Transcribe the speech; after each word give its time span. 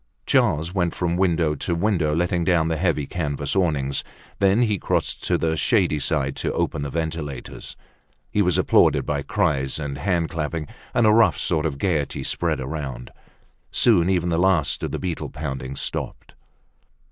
Charles 0.25 0.73
went 0.73 0.95
from 0.95 1.15
window 1.15 1.53
to 1.53 1.75
window, 1.75 2.15
letting 2.15 2.43
down 2.43 2.69
the 2.69 2.75
heavy 2.77 3.05
canvas 3.05 3.55
awnings. 3.55 4.03
Then 4.39 4.63
he 4.63 4.79
crossed 4.79 5.23
to 5.27 5.37
the 5.37 5.55
shady 5.55 5.99
side 5.99 6.35
to 6.37 6.51
open 6.53 6.81
the 6.81 6.89
ventilators. 6.89 7.75
He 8.31 8.41
was 8.41 8.57
applauded 8.57 9.05
by 9.05 9.21
cries 9.21 9.77
and 9.77 9.99
hand 9.99 10.29
clapping 10.31 10.65
and 10.95 11.05
a 11.05 11.11
rough 11.13 11.37
sort 11.37 11.67
of 11.67 11.77
gaiety 11.77 12.23
spread 12.23 12.59
around. 12.59 13.11
Soon 13.69 14.09
even 14.09 14.29
the 14.29 14.39
last 14.39 14.81
of 14.81 14.89
the 14.89 14.97
beetle 14.97 15.29
pounding 15.29 15.75
stopped. 15.75 16.33